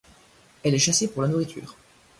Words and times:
Elle 0.63 0.73
est 0.73 0.79
chassée 0.79 1.07
pour 1.09 1.21
la 1.21 1.27
nourriture. 1.27 1.75